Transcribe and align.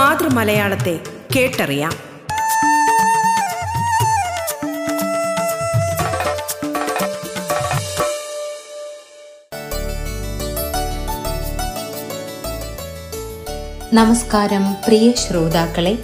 മാതൃമലയാളത്തെ 0.00 1.00
കേട്ടറിയാം. 1.36 1.92
നമസ്കാരം 13.92 14.72
പ്രിയ 14.72 15.12
ശ്രോതാക്കളെ. 15.12 15.98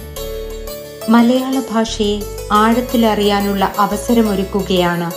മലയാള 1.09 1.61
ഭാഷയെ 1.71 2.21
ആഴത്തിലറിയാനുള്ള 2.51 3.73
അവസരമൊരുക്കുകയാണ് 3.79 5.11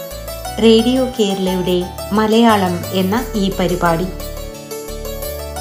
റേഡിയോ 0.63 1.05
കേരളയുടെ 1.05 1.83
മലയാളം 2.13 2.85
എന്ന 2.93 3.25
ഈ 3.35 3.53
പരിപാടി. 3.61 4.07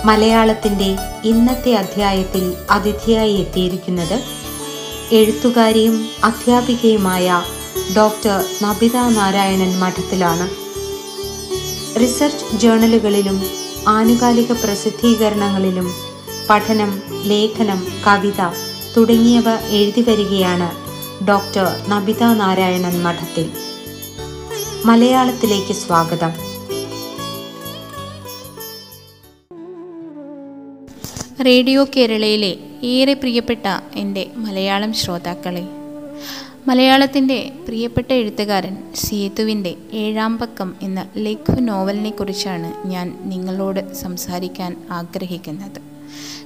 മലയാളത്തിന്റെ 0.06 0.96
ഇന്നത്തെ 1.26 1.74
അധ്യായത്തിൽ 1.74 2.54
അതിഥിയായി 2.72 3.34
എത്തിയിരിക്കുന്നത് 3.34 4.24
എഴുത്തുകാരിയും 5.12 6.08
അധ്യാപികയുമായ 6.24 7.42
ഡോക്ടർ 7.98 8.46
നബിത 8.64 8.96
നാരായണൻ 8.96 9.80
മഠത്തിലാണ്. 9.80 10.50
റിസർച്ച് 12.00 12.58
ജേണലുകളിലും 12.58 13.44
ആനുകാലിക 13.88 14.52
പ്രസിദ്ധീകരണങ്ങളിലും 14.52 15.94
പഠനം 16.50 17.02
ലേഖനം 17.24 17.88
കവിത 18.08 18.42
തുടങ്ങിയവ 18.98 19.44
എഴുതി 19.70 20.02
വരികയാണ് 20.02 20.72
ഡോക്ടർ 21.28 21.90
നബിത 21.90 22.24
നാരായണൻ 22.24 23.04
മഠത്തിൽ. 23.04 23.52
മലയാളത്തിലേക്ക് 24.86 25.74
സ്വാഗതം. 25.74 26.49
റേഡിയോ 31.46 31.88
കേരളയിലെ 31.98 32.58
ഏറെ 32.84 33.14
പ്രിയപ്പെട്ട 33.14 33.68
എന്റെ 33.96 34.32
മലയാളം 34.36 34.94
ശ്രോതാക്കളെ 34.94 35.62
മലയാളത്തിന്റെ 36.68 37.52
പ്രിയപ്പെട്ട 37.68 38.14
എഴുത്തുകാരൻ 38.14 38.78
സേതുവിന്റെ 38.96 39.76
ഏഴാം 39.94 40.38
പക്കം 40.38 40.76
എന്ന 40.82 41.08
ലഘു 41.18 41.62
നോവലിനെ 41.62 42.10
കുറിച്ചാണ് 42.10 42.88
ഞാൻ 42.88 43.18
നിങ്ങളോട് 43.22 43.94
സംസാരിക്കാൻ 43.94 44.78
ആഗ്രഹിക്കുന്നത്. 44.92 45.80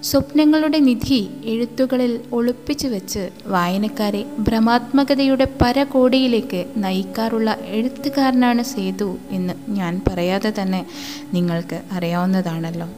സ്വപ്നങ്ങളുടെ 0.04 0.80
നിധി 0.80 1.30
എഴുത്തുകളിൽ 1.46 2.20
ഒളിപ്പിച്ചു 2.34 2.88
വെച്ച് 2.88 3.30
വായനക്കാരെ 3.46 4.26
ഭ്രമാത്മകതയുടെ 4.40 5.48
പരകോടിയിലേക്ക് 5.62 6.66
നയിക്കാറുള്ള 6.76 7.58
എഴുത്തുകാരനാണ് 7.68 8.64
സേതു 8.64 9.18
എന്ന് 9.32 9.54
ഞാൻ 9.68 10.02
പറയാതെ 10.08 10.54
തന്നെ 10.62 10.86
നിങ്ങൾക്ക് 11.34 11.82
അറിയാവുന്നതാണല്ലോ. 11.92 12.90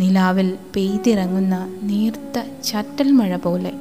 നിലാവിൽ 0.00 0.56
പെയ്തിറങ്ങുന്ന 0.76 1.78
നീർത്ത 1.82 2.62
ചട്ടൽ 2.64 3.10
മഴ 3.10 3.36
പോലെ 3.36 3.72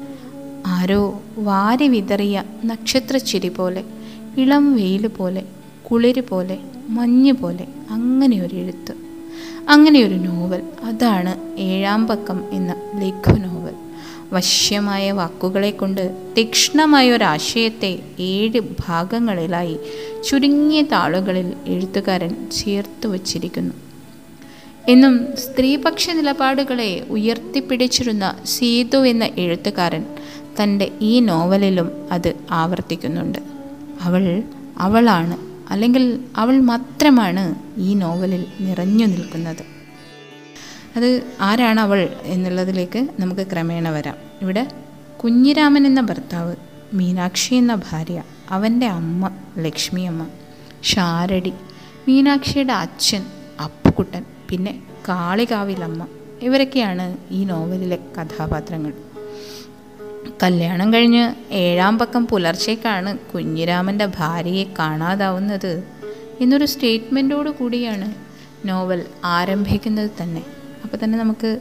ആരോ 0.66 1.22
വാരി 1.38 1.88
വിതറിയ 1.88 2.44
നക്ഷത്രച്ചിരി 2.66 3.50
പോലെ 3.50 3.84
ഇളം 4.38 4.76
വെയിൽ 4.76 5.08
പോലെ 5.08 5.44
കുളിര് 5.92 6.22
പോലെ 6.30 6.58
മഞ്ഞ് 6.90 7.34
പോലെ 7.34 7.68
അങ്ങനെ 7.90 8.42
ഒരു 8.42 8.56
എഴുത്ത്. 8.56 8.94
അങ്ങനെ 9.70 10.04
ഒരു 10.04 10.16
നോവൽ. 10.16 10.64
അതാണ് 10.84 11.60
ഏഴാം 11.60 12.08
പക്കം 12.08 12.44
എന്ന 12.52 12.76
ലഘു 12.96 13.40
നോവൽ 13.40 13.76
വശ്യമായ 14.34 15.12
വാക്കുകളെ 15.12 15.72
കൊണ്ട് 15.72 16.34
തീക്ഷ്ണമായ 16.38 17.12
ഒരാശയത്തെ 17.12 18.00
ഏഴ് 18.20 18.60
ഭാഗങ്ങളിലായി 18.88 19.78
ചുരുങ്ങിയ 20.24 20.82
താളുകളിൽ 20.82 21.54
എഴുത്തുകാരൻ 21.68 22.50
ചേർത്ത് 22.52 23.08
വച്ചിരിക്കുന്നു. 23.08 23.91
എന്നും 24.90 25.38
സ്ത്രീപക്ഷ 25.38 26.10
നിലപാടുകളെ 26.10 27.06
ഉയർത്തിപ്പിടിച്ചിരുന്ന 27.10 28.36
സീതു 28.46 28.98
എന്ന 28.98 29.30
എഴുത്തുകാരൻ 29.38 30.06
തന്റെ 30.64 30.92
ഈ 31.02 31.20
നോവലിലും 31.20 32.08
അത് 32.12 32.34
ആവർത്തിക്കുന്നുണ്ട്. 32.52 33.40
അവൾ 34.02 34.44
അവളാണ് 34.78 35.38
അല്ലെങ്കിൽ 35.72 36.20
അവൾ 36.36 36.60
മാത്രമാണ് 36.60 37.56
ഈ 37.78 37.94
നോവലിൽ 37.94 38.46
നിറഞ്ഞു 38.62 39.06
നിൽക്കുന്നത്. 39.06 39.64
അത് 40.96 41.24
ആരാണ് 41.42 41.80
അവൾ 41.80 42.10
എന്നുള്ളതിലേക്ക് 42.24 43.08
നമുക്ക് 43.20 43.48
ക്രമേണ 43.52 43.90
വരാം. 43.90 44.16
ഇവിടെ 44.42 44.72
കുഞ്ഞിരാമൻ 45.24 45.86
എന്ന 45.86 46.02
ഭർത്താവ് 46.02 46.56
മീനാക്ഷി 46.94 47.56
എന്ന 47.56 47.76
ഭാര്യ 47.76 48.24
അവന്റെ 48.50 48.88
അമ്മ 48.88 49.32
ലക്ഷ്മിയമ്മ 49.58 50.28
ഷാരടി 50.84 51.54
മീനാക്ഷിയുടെ 52.08 52.74
അച്ഛൻ 52.74 53.26
അപ്പുക്കുട്ടൻ 53.64 54.26
പിന്നെ 54.52 54.80
കാളികാവിലമ്മ. 55.10 56.08
ഇവരൊക്കെയാണ് 56.42 57.18
ഈ 57.32 57.46
നോവലിലെ 57.46 57.98
കഥാപാത്രങ്ങൾ. 58.18 58.94
കല്യാണം 60.44 60.94
കഴിഞ്ഞ് 60.94 61.54
ഏഴാം 61.54 62.00
പക്കം 62.00 62.28
പുലർച്ചേക്കാണ് 62.28 63.18
കുഞ്ഞിരാമന്റെ 63.18 64.06
ഭാര്യയെ 64.06 64.64
കാണാതാവുന്നത്. 64.80 65.84
എന്നൊരു 66.42 66.66
സ്റ്റേറ്റ്മെന്റോട് 66.66 67.50
കൂടിയാണ് 67.50 68.14
നോവൽ 68.66 69.06
ആരംഭിക്കുന്നത് 69.26 70.10
തന്നെ. 70.22 70.44
അപ്പോൾ 70.84 70.98
തന്നെ 71.04 71.18
നമുക്ക് 71.18 71.60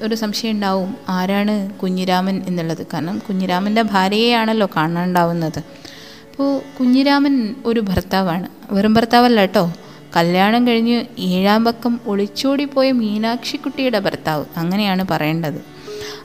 ഒരു 0.00 0.14
സംശയം 0.14 0.50
ഉണ്ടാവും 0.50 0.94
ആരാണ് 1.08 1.70
കുഞ്ഞിരാമൻ 1.72 2.42
എന്നുള്ളത്? 2.46 2.86
കാരണം 2.94 3.18
കുഞ്ഞിരാമന്റെ 3.18 3.82
ഭാര്യയെയാണല്ലോ 3.82 4.68
കാണാനുണ്ടാവുന്നത് 4.76 5.58
അപ്പോൾ 5.58 6.62
കുഞ്ഞിരാമൻ 6.80 7.54
ഒരു 7.66 7.80
ഭർത്താവാണ്. 7.80 8.48
വെറും 8.70 8.94
ഭർത്താവല്ല 8.94 9.40
കേട്ടോ. 9.40 9.72
കല്യാണം 10.16 10.66
കഴിഞ്ഞ് 10.66 11.04
ഏഴാം 11.18 11.64
പക്കം 11.64 12.00
ഒളിച്ചോടിപ്പോയ 12.06 12.92
മീനാക്ഷിക്കുട്ടിയുടെ 12.92 13.98
ഭർത്താവ് 13.98 14.44
അങ്ങനെയാണ് 14.56 15.04
പറയേണ്ടത്. 15.10 15.64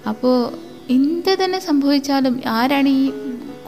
അപ്പോൾ 0.09 0.53
എന്ത് 0.89 1.37
തന്നെ 1.43 1.59
സംഭവിച്ചാലും 1.59 2.41
ആരാണ് 2.47 2.89
ഈ 2.89 3.11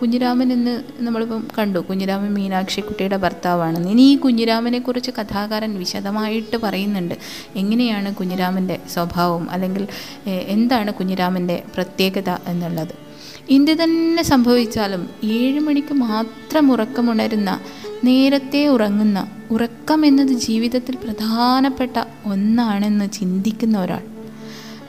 കുഞ്ഞിരാമൻ 0.02 0.54
എന്ന് 0.54 0.84
നമ്മളിപ്പം 1.00 1.48
കണ്ടു. 1.58 1.80
കുഞ്ഞിരാമൻ 1.80 2.34
മീനാക്ഷിക്കുട്ടിയുടെ 2.34 3.18
ഭർത്താവാണെന്ന്. 3.18 3.90
ഇനി 3.90 4.02
ഈ 4.02 4.16
കുഞ്ഞിരാമനെക്കുറിച്ച് 4.18 5.12
കഥാകാരൻ 5.20 5.80
വിശദമായിട്ട് 5.80 6.58
പറയുന്നുണ്ട്. 6.58 7.16
എങ്ങനെയാണ് 7.56 8.16
കുഞ്ഞിരാമന്റെ 8.16 8.80
സ്വഭാവം? 8.94 9.52
അല്ലെങ്കിൽ 9.52 9.88
എന്താണ് 10.28 10.94
കുഞ്ഞിരാമന്റെ 10.94 11.64
പ്രത്യേകത 11.76 12.30
എന്നുള്ളത്? 12.48 13.11
എന്ത് 13.50 13.84
തന്നെ 13.84 14.24
സംഭവിച്ചാലും 14.24 15.10
ഏഴ് 15.24 15.60
മണിക്ക് 15.60 15.94
മാത്രം 15.94 16.72
ഉറക്കമുണരുന്ന 16.72 17.60
നേരത്തെ 18.04 18.68
ഉറങ്ങുന്ന 18.68 19.28
ഉറക്കം 19.52 20.06
എന്നത് 20.06 20.28
ജീവിതത്തിൽ 20.28 20.96
പ്രധാനപ്പെട്ട 20.96 22.04
ഒന്നാണെന്ന് 22.26 23.12
ചിന്തിക്കുന്ന 23.12 23.80
ഒരാൾ. 23.80 24.02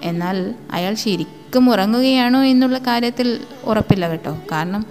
എന്നാൽ 0.03 0.55
അയാൾ 0.73 0.95
ശരിക്കും 0.95 1.71
ഉറങ്ങുകയാണോ 1.71 2.43
എന്നുള്ള 2.43 2.79
കാര്യത്തിൽ 2.79 3.41
ഉറപ്പില്ല 3.65 4.09
കേട്ടോ. 4.09 4.39
കാരണം 4.53 4.87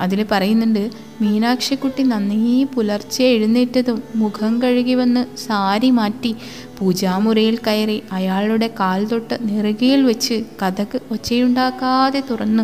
അതിൽ 0.00 0.26
പറയുന്നുണ്ട് 0.30 0.90
മീനാക്ഷിക്കുട്ടി 1.20 2.02
നന്നീ 2.02 2.64
പുലർച്ചെ 2.64 3.24
എഴുന്നേറ്റതും 3.24 4.02
മുഖം 4.14 4.62
കഴുകി 4.62 4.94
വന്ന് 4.94 5.36
സാരി 5.36 5.90
മാറ്റി 5.90 6.36
പൂജാമുറിയിൽ 6.78 7.58
കയറി 7.66 8.02
അയാളുടെ 8.12 8.70
കാൽ 8.80 9.04
തൊട്ട് 9.04 9.38
നിറുകയിൽ 9.42 10.02
വെച്ച് 10.02 10.44
കഥക് 10.62 11.00
ഒച്ചയുണ്ടാക്കാതെ 11.10 12.22
തുറന്ന് 12.30 12.62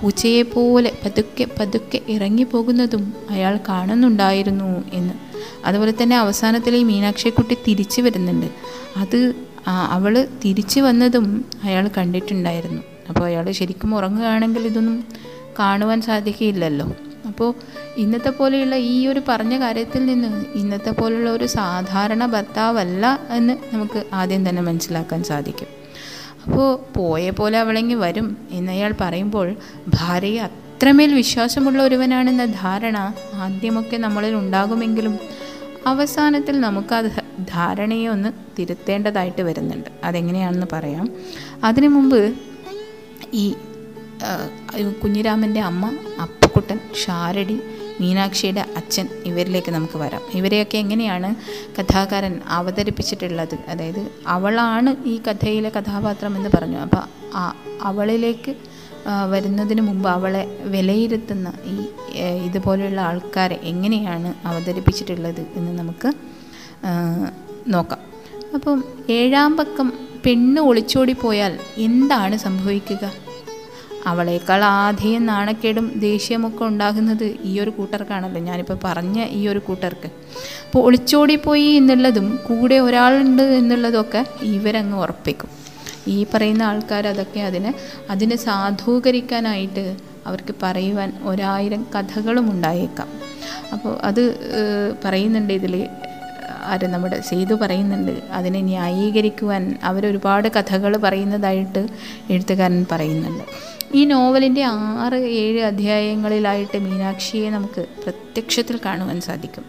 പൂച്ചയെപ്പോലെ 0.00 0.92
പതുക്കെ 1.04 1.46
പതുക്കെ 1.60 2.00
ഇറങ്ങിപ്പോകുന്നതും 2.08 3.12
അയാൾ 3.30 3.58
കാണുന്നുണ്ടായിരുന്നു 3.68 4.84
എന്ന്. 4.92 5.14
അതുപോലെ 5.64 5.94
തന്നെ 6.02 6.16
അവസാനത്തിൽ 6.16 6.76
ഈ 6.76 6.82
മീനാക്ഷിക്കുട്ടി 6.82 7.56
തിരിച്ചു 7.68 8.02
വരുന്നുണ്ട്. 8.02 8.46
അത് 8.96 9.34
അവൾ 9.68 10.28
തിരിച്ചു 10.44 10.80
വന്നതും 10.80 11.44
അയാൾ 11.64 11.90
കണ്ടിട്ടുണ്ടായിരുന്നു. 11.96 12.82
അപ്പോൾ 13.08 13.24
അയാൾ 13.24 13.50
ശരിക്കും 13.50 13.94
ഉറങ്ങുകയാണെങ്കിൽ 13.94 14.66
ഇതൊന്നും 14.66 15.04
കാണുവാൻ 15.58 16.00
സാധിക്കില്ലല്ലോ 16.00 16.96
അപ്പോൾ 17.26 17.54
ഇന്നത്തെ 17.96 18.30
പോലെയുള്ള 18.30 18.76
ഈ 18.76 19.06
ഒരു 19.06 19.22
പറഞ്ഞ 19.28 19.60
കാര്യത്തിൽ 19.60 20.06
നിന്ന് 20.06 20.44
ഇന്നത്തെ 20.54 20.90
പോലുള്ള 20.90 21.30
ഒരു 21.30 21.46
സാധാരണ 21.46 22.26
ഭർത്താവല്ല 22.26 23.20
എന്ന് 23.30 23.74
നമുക്ക് 23.74 24.04
ആദ്യം 24.12 24.48
തന്നെ 24.48 24.62
മനസ്സിലാക്കാൻ 24.62 25.24
സാധിക്കും. 25.24 25.66
അപ്പോൾ 26.46 26.78
പോയ 26.96 27.30
പോലെ 27.30 27.58
അവളെങ്കിൽ 27.58 27.96
വരും 27.96 28.36
എന്നയാൾ 28.50 28.94
പറയുമ്പോൾ 29.00 29.56
ഭാര്യയെ 29.88 30.40
അത്രമേൽ 30.40 31.14
വിശ്വാസമുള്ള 31.14 31.82
ഒരുവനാണെന്ന 31.82 32.44
ധാരണ 32.44 33.14
ആദ്യമൊക്കെ 33.34 33.96
നമ്മളിൽ 33.96 34.34
ഉണ്ടാകുമെങ്കിലും 34.34 35.18
അവസാനത്തിൽ 35.86 36.60
നമുക്ക് 36.60 36.94
ആ 36.94 37.00
ധാരണയെ 37.40 38.08
ഒന്ന് 38.08 38.28
തിരുത്തേണ്ടതായിട്ട് 38.58 39.42
വരുന്നുണ്ട്. 39.42 39.90
അതെങ്ങനെയാണെന്ന് 40.04 40.66
പറയാം. 40.72 41.10
അതിനു 41.64 41.88
മുമ്പ് 41.88 42.34
ഈ 43.34 43.54
കുഞ്ഞിരാമന്റെ 45.02 45.60
അമ്മ 45.60 45.86
അപ്പുക്കുട്ടൻ 46.20 46.78
ഷാരടി 47.04 47.60
മീനാക്ഷിയുടെ 48.00 48.62
അച്ഛൻ 48.76 49.08
ഇവരിലേക്ക് 49.24 49.70
നമുക്ക് 49.72 49.98
വരാം. 49.98 50.22
ഇവരെയൊക്കെ 50.34 50.76
എങ്ങനെയാണ് 50.78 51.34
കഥാകാരൻ 51.76 52.40
അവതരിപ്പിച്ചിട്ടുള്ളത്? 52.48 53.54
അതായത് 53.68 54.02
അവളാണ് 54.26 54.90
ഈ 55.04 55.20
കഥയിലെ 55.28 55.70
കഥാപാത്രം 55.76 56.36
എന്ന് 56.36 56.50
പറഞ്ഞു. 56.56 56.78
അപ്പോൾ 56.78 57.04
അവളിലേക്ക് 57.82 58.54
വരുന്നതിന് 59.30 59.80
മുമ്പ് 59.80 60.08
അവളെ 60.08 60.58
വിലയിരുത്തുന്ന 60.64 61.52
ഈ 61.64 61.76
ഇതുപോലെയുള്ള 62.46 63.00
ആൾക്കാരെ 63.00 63.60
എങ്ങനെയാണ് 63.62 64.34
അവതരിപ്പിച്ചിട്ടുള്ളത് 64.46 65.40
എന്ന് 65.40 65.72
നമുക്ക് 65.78 66.12
നോക്കാം. 67.68 68.00
അപ്പം 68.54 68.84
ഏഴാം 69.10 69.56
പക്കം 69.56 69.92
പെണ്ണ് 70.26 70.60
ഒളിച്ചോടി 70.60 71.12
പോയാൽ 71.12 71.58
എന്താണ് 71.78 72.36
സംഭവിക്കുക? 72.36 73.27
അവളേക്കാൾ 74.10 74.60
ആധിയും 74.64 75.24
നാണക്കേടും 75.26 75.86
ദേഷ്യമൊക്കെ 76.06 76.62
ഉണ്ടാകുന്നത് 76.64 77.24
ഈ 77.50 77.52
ഒരു 77.60 77.70
കൂട്ടർക്കാണല്ലോ. 77.78 78.40
ഞാനിപ്പോൾ 78.48 78.78
പറഞ്ഞ 78.84 79.18
ഈ 79.38 79.42
ഒരു 79.52 79.60
കൂട്ടർക്ക്. 79.68 80.08
അപ്പോൾ 80.66 80.82
ഒളിച്ചോടിപ്പോയി 80.86 81.70
എന്നുള്ളതും 81.80 82.28
കൂടെ 82.48 82.78
ഒരാളുണ്ട് 82.86 83.44
എന്നുള്ളതൊക്കെ 83.60 84.22
ഇവരങ്ങ് 84.56 84.98
ഉറപ്പിക്കും. 85.04 85.50
ഈ 86.08 86.18
പറയുന്ന 86.34 86.62
ആൾക്കാർ 86.62 87.04
അതൊക്കെ 87.12 87.40
അതിനെ 87.40 87.72
അതിനെ 88.10 88.36
സാധൂകരിക്കാനായിട്ട് 88.46 89.84
അവർക്ക് 90.26 90.54
പറയുവാൻ 90.62 91.10
ഒരായിരം 91.30 91.82
കഥകളും 91.94 92.46
ഉണ്ടായേക്കാം. 92.52 93.08
അപ്പോൾ 93.72 93.92
അത് 94.08 94.22
പറയുന്നുണ്ട് 95.04 95.52
ഇതിൽ 95.60 95.74
ആര് 96.72 96.86
നമ്മുടെ 96.92 97.18
സേതു 97.28 97.54
പറയുന്നുണ്ട് 97.54 98.14
അതിനെ 98.38 98.60
ന്യായീകരിക്കുവാൻ 98.60 99.62
അവരൊരുപാട് 99.82 100.48
കഥകൾ 100.56 100.92
പറയുന്നതായിട്ട് 100.96 101.82
എഴുത്തുകാരൻ 102.30 102.86
പറയുന്നുണ്ട്. 102.92 103.44
ഈ 103.94 104.04
നോവലിന്റെ 104.04 104.62
ആറ് 104.62 105.14
ഏഴ് 105.14 105.60
അധ്യായങ്ങളിലായിട്ട് 105.60 106.78
മീനാക്ഷിയെ 106.78 107.50
നമുക്ക് 107.50 107.86
പ്രത്യക്ഷത്തിൽ 108.02 108.80
കാണുവാൻ 108.84 109.20
സാധിക്കും. 109.20 109.64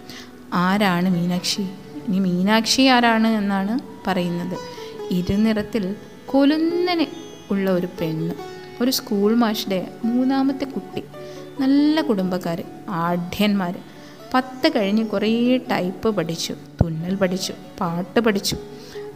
ആരാണ് 0.54 1.10
മീനാക്ഷി? 1.10 1.62
ഇനി 2.08 2.20
മീനാക്ഷി 2.20 2.82
ആരാണ് 2.82 3.28
എന്നാണ് 3.28 3.80
പറയുന്നത്. 4.08 4.58
ഇരുനിറത്തിൽ 5.12 5.96
കൊലുന്നനെ 6.26 7.08
ഉള്ള 7.52 7.72
ഒരു 7.72 7.88
പെണ്ണ് 8.02 8.34
ഒരു 8.84 8.92
സ്കൂൾ 8.92 9.36
മാഷിന്റെ 9.36 9.88
മൂന്നാമത്തെ 10.06 10.66
കുട്ടി 10.66 11.04
നല്ല 11.60 12.02
കുടുംബക്കാർ 12.02 12.64
ആഢ്യന്മാർ 12.90 13.78
പത്ത് 14.34 14.72
കഴിഞ്ഞ് 14.76 15.06
കുറേ 15.06 15.58
ടൈപ്പ് 15.58 16.16
പഠിച്ചു 16.16 16.54
തുന്നൽ 16.54 17.16
പഠിച്ചു 17.16 17.54
പാട്ട് 17.80 18.20
പഠിച്ചു. 18.20 18.58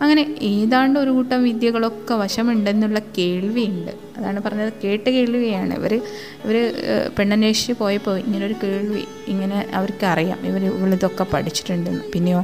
അങ്ങനെ 0.03 0.23
ഏതാണ്ട് 0.41 0.97
ഒരു 0.99 1.11
കൂട്ടം 1.17 1.43
വിദ്യകളൊക്കെ 1.43 2.13
വശമുണ്ടെന്നുള്ള 2.13 2.99
കേൾവിയുണ്ട്. 3.17 3.91
അതാണ് 4.17 4.39
പറഞ്ഞത് 4.45 4.73
കേട്ട് 4.83 5.09
കേൾവിയാണ്. 5.09 5.73
ഇവർ 5.79 5.93
ഇവർ 6.43 6.57
പെണ്ണന്വേഷിച്ച് 7.19 7.73
പോയപ്പോൾ 7.73 8.17
ഇങ്ങനൊരു 8.25 8.55
കേൾവി 8.63 9.03
ഇങ്ങനെ 9.27 9.59
അവർക്ക് 9.73 10.05
അറിയാം 10.05 10.39
ഇവർ 10.49 10.63
ഇവളിതൊക്കെ 10.65 11.25
പഠിച്ചിട്ടുണ്ടെന്ന്. 11.33 12.03
പിന്നെയോ 12.13 12.41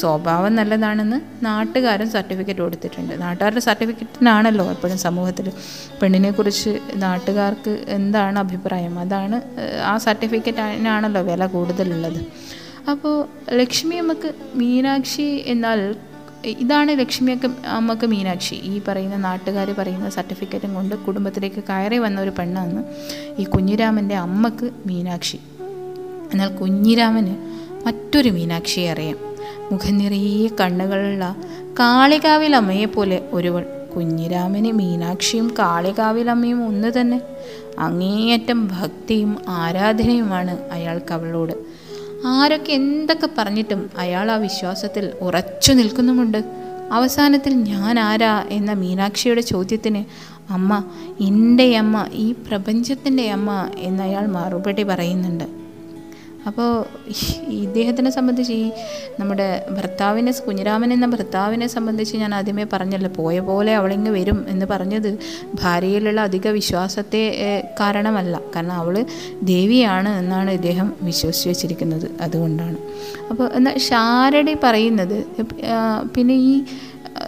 സ്വഭാവം 0.00 0.52
നല്ലതാണെന്ന് 0.56 1.18
നാട്ടുകാരും 1.44 2.08
സർട്ടിഫിക്കറ്റ് 2.10 2.60
കൊടുത്തിട്ടുണ്ട്. 2.60 3.12
നാട്ടുകാരുടെ 3.22 3.60
സർട്ടിഫിക്കറ്റിനാണല്ലോ 3.60 4.64
എപ്പോഴും 4.70 4.98
സമൂഹത്തിൽ 4.98 5.46
പെണ്ണിനെക്കുറിച്ച് 6.00 6.72
നാട്ടുകാർക്ക് 7.04 7.72
എന്താണ് 7.98 8.38
അഭിപ്രായം? 8.38 8.98
അതാണ് 8.98 9.38
ആ 9.92 9.94
സർട്ടിഫിക്കറ്റിനാണല്ലോ 10.06 11.22
വില 11.30 11.46
കൂടുതലുള്ളത്. 11.46 12.20
അപ്പോൾ 12.90 13.16
ലക്ഷ്മി 13.60 13.96
നമുക്ക് 13.96 14.30
മീനാക്ഷി 14.54 15.28
എന്നാൽ 15.54 15.80
ഇതാണ് 16.50 16.98
ലക്ഷ്മിയൊക്കെ 16.98 17.50
അമ്മയ്ക്ക് 17.66 18.06
മീനാക്ഷി. 18.06 18.54
ഈ 18.54 18.80
പറയുന്ന 18.88 19.16
നാട്ടുകാർ 19.16 19.74
പറയുന്ന 19.78 20.10
സർട്ടിഫിക്കറ്റും 20.10 20.74
കൊണ്ട് 20.74 20.94
കുടുംബത്തിലേക്ക് 20.94 21.64
കയറി 21.68 21.98
വന്ന 21.98 22.20
ഒരു 22.20 22.30
പെണ്ണാണ് 22.30 22.84
ഈ 23.38 23.44
കുഞ്ഞിരാമന്റെ 23.44 24.14
അമ്മയ്ക്ക് 24.14 24.70
മീനാക്ഷി. 24.86 25.40
എന്നാൽ 26.32 26.56
കുഞ്ഞിരാമന് 26.56 27.34
മറ്റൊരു 27.86 28.28
മീനാക്ഷിയെ 28.28 28.90
അറിയാം. 28.90 29.16
മുഖം 29.72 29.98
നിറയെ 29.98 30.48
കണ്ണുകളുള്ള 30.60 31.36
കാളികാവിലമ്മയെപ്പോലെ 31.80 33.28
ഒരുവൾ. 33.32 33.64
കുഞ്ഞിരാമന് 33.96 34.72
മീനാക്ഷിയും 34.72 35.54
കാളികാവിലമ്മയും 35.58 36.66
ഒന്ന് 36.66 37.00
തന്നെ. 37.00 37.20
അങ്ങേയറ്റം 37.78 38.68
ഭക്തിയും 38.68 39.38
ആരാധനയുമാണ് 39.48 40.70
അയാൾക്ക് 40.72 41.12
അവളോട്. 41.12 41.52
ആരൊക്കെ 42.26 42.72
എന്തൊക്കെ 42.72 43.28
പറഞ്ഞിട്ടും 43.38 43.90
അയാൾ 43.98 44.30
ആ 44.30 44.36
വിശ്വാസത്തിൽ 44.36 45.12
ഉറച്ചു 45.20 45.72
നിൽക്കുന്നുമുണ്ട്. 45.72 46.44
അവസാനത്തിൽ 46.92 47.54
ഞാൻ 47.54 47.98
ആരാ 47.98 48.44
എന്ന 48.48 48.72
മീനാക്ഷിയുടെ 48.72 49.40
ചോദ്യത്തിന് 49.40 50.04
അമ്മ 50.52 50.84
എന്റെ 51.20 51.76
അമ്മ 51.76 52.06
ഈ 52.12 52.32
പ്രപഞ്ചത്തിന്റെ 52.32 53.30
അമ്മ 53.30 53.70
എന്നയാൾ 53.78 54.26
മറുപടി 54.26 54.82
പറയുന്നുണ്ട്. 54.82 55.57
അപ്പോൾ 56.48 56.68
ഇദ്ദേഹത്തിനെ 57.62 58.10
സംബന്ധിച്ച് 58.16 58.54
ഈ 58.62 58.66
നമ്മുടെ 59.20 59.48
ഭർത്താവിനെ 59.76 60.32
കുഞ്ഞിരാമൻ 60.46 60.90
എന്ന 60.96 61.06
ഭർത്താവിനെ 61.14 61.66
സംബന്ധിച്ച് 61.74 62.14
ഞാൻ 62.22 62.32
ആദ്യമേ 62.38 62.64
പറഞ്ഞല്ലോ 62.72 63.10
പോയ 63.18 63.38
പോലെ 63.48 63.72
അവളിങ്ങ് 63.74 64.10
വരും 64.18 64.38
എന്ന് 64.48 64.66
പറഞ്ഞത് 64.72 65.10
ഭാര്യയിലുള്ള 65.62 66.20
അധിക 66.28 66.48
വിശ്വാസത്തെ 66.58 67.22
കാരണമല്ല. 67.80 68.34
കാരണം 68.56 68.76
അവൾ 68.82 68.94
ദേവിയാണ് 69.52 70.12
എന്നാണ് 70.20 70.50
ഇദ്ദേഹം 70.50 70.88
വിശ്വസിച്ച് 71.02 71.48
വെച്ചിരിക്കുന്നത് 71.48 72.06
അതുകൊണ്ടാണ്. 72.20 72.78
അപ്പോൾ 73.30 73.46
എന്നാൽ 73.58 73.78
ഷാരടി 73.88 74.54
പറയുന്നത് 74.66 75.18
പിന്നെ 76.14 76.36
ഈ 76.50 76.54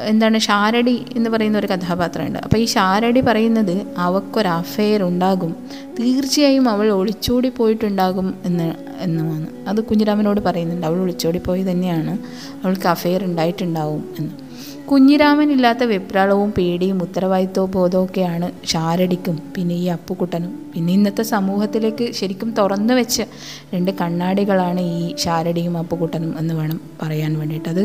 എന്താണ് 0.05 0.38
ഷാരടി 0.38 1.05
എന്ന് 1.17 1.31
പറയുന്ന 1.31 1.58
ഒരു 1.58 1.67
കഥാപാത്രമുണ്ട്. 1.67 2.38
അപ്പോൾ 2.38 2.56
ഈ 2.56 2.64
ഷാരടി 2.64 3.20
പറയുന്നത് 3.20 3.87
അവക്കൊരു 3.99 4.49
അഫെയർ 4.49 5.02
ഉണ്ടാകും. 5.02 5.56
തീർച്ചയായും 5.99 6.69
അവൾ 6.69 6.88
ഒളിച്ചോടി 6.91 7.49
പോയിട്ടുണ്ടാകും 7.49 8.35
എന്ന് 8.44 8.75
എന്നുമാണ്. 9.00 9.47
അത് 9.69 9.85
കുഞ്ഞിരാമനോട് 9.85 10.41
പറയുന്നുണ്ട്. 10.41 10.87
അവൾ 10.87 10.99
ഒളിച്ചോടി 10.99 11.38
പോയി 11.38 11.62
തന്നെയാണ് 11.62 12.19
അവൾക്ക് 12.64 12.88
അഫെയർ 12.88 13.25
ഉണ്ടായിട്ടുണ്ടാവും 13.25 14.05
എന്ന്. 14.19 14.50
കുഞ്ഞിരാമനില്ലാത്ത 14.90 15.82
വെപ്രാളവും 15.84 16.50
പേടിയും 16.50 17.02
ഉത്തരവാദിത്വ 17.02 17.64
ബോധമൊക്കെയാണ് 17.75 18.46
ഷാരടിക്കും 18.66 19.37
പിന്നെ 19.56 19.75
ഈ 19.75 19.84
അപ്പുക്കുട്ടനും 19.88 20.52
പിന്നെ 20.72 20.90
ഇന്നത്തെ 20.92 21.22
സമൂഹത്തിലേക്ക് 21.22 22.06
ശരിക്കും 22.12 22.48
തുറന്നു 22.58 22.94
വെച്ച 22.94 23.26
രണ്ട് 23.75 23.90
കണ്ണാടികളാണ് 24.00 24.81
ഈ 24.94 25.04
ഷാരടിയും 25.16 25.76
അപ്പുക്കുട്ടനും 25.78 26.32
എന്ന് 26.38 26.54
വേണം 26.54 26.81
പറയാൻ 27.02 27.38
വേണ്ടിയിട്ട്. 27.38 27.69
അത് 27.69 27.84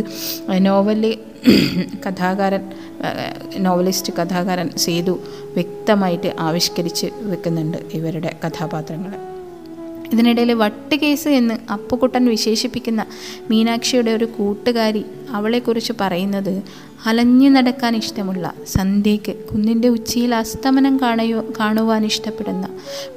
നോവലിൽ 0.65 1.13
കഥാകാരൻ 2.05 2.63
നോവലിസ്റ്റ് 3.57 4.13
കഥാകാരൻ 4.19 4.69
സേതു 4.77 5.15
വ്യക്തമായിട്ട് 5.55 6.31
ആവിഷ്കരിച്ച് 6.39 7.07
വെക്കുന്നുണ്ട് 7.23 7.79
ഇവരുടെ 7.93 8.31
കഥാപാത്രങ്ങളെ. 8.45 9.19
ഇതിനിടയിൽ 10.13 10.51
വട്ട് 10.53 10.95
കേസ് 10.95 11.29
എന്ന് 11.29 11.55
അപ്പുക്കുട്ടൻ 11.71 12.23
വിശേഷിപ്പിക്കുന്ന 12.25 13.01
മീനാക്ഷിയുടെ 13.49 14.11
ഒരു 14.11 14.27
കൂട്ടുകാരി 14.37 15.03
അവളെക്കുറിച്ച് 15.31 15.93
പറയുന്നത് 16.01 16.53
അലഞ്ഞു 17.05 17.49
നടക്കാൻ 17.49 17.95
ഇഷ്ടമുള്ള 17.95 18.53
സന്ധ്യയ്ക്ക് 18.67 19.35
കുന്നിന്റെ 19.35 19.87
ഉച്ചിയിൽ 19.87 20.35
അസ്തമനം 20.35 20.99
കാണയോ 21.01 21.45
കാണുവാൻ 21.59 22.05
ഇഷ്ടപ്പെടുന്ന 22.05 22.67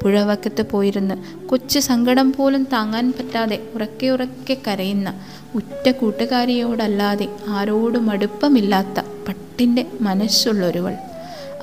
പുഴവക്കത്ത് 0.03 0.63
പോയിരുന്ന് 0.71 1.47
കൊച്ചു 1.49 1.79
സങ്കടം 1.79 2.33
പോലും 2.33 2.65
താങ്ങാൻ 2.65 3.13
പറ്റാതെ 3.13 3.59
ഉറക്കെ 3.75 4.07
ഉറക്കെ 4.07 4.57
കരയുന്ന 4.67 5.15
ഉറ്റ 5.55 5.91
കൂട്ടുകാരിയോടല്ലാതെ 5.91 7.29
ആരോടും 7.49 8.11
അടുപ്പമില്ലാത്ത 8.11 9.01
പട്ടിന്റെ 9.29 9.87
മനസ്സുള്ളൊരുവൾ. 10.01 10.97